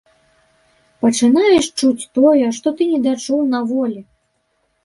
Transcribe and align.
Пачынаеш 1.05 1.65
чуць 1.79 2.09
тое, 2.19 2.45
што 2.61 2.67
ты 2.81 2.89
недачуў 2.95 3.47
на 3.55 3.59
волі. 3.75 4.01